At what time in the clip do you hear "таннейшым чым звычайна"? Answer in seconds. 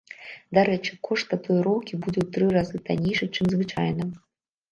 2.87-4.03